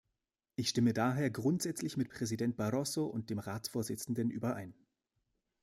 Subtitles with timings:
[0.55, 4.73] Ich stimme daher grundsätzlich mit Präsident Barroso und dem Ratsvorsitzenden überein.